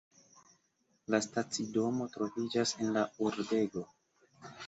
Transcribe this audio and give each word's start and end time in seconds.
La 1.15 1.17
stacidomo 1.25 2.07
troviĝas 2.15 2.73
en 2.85 2.91
la 2.97 3.05
urbego. 3.27 3.87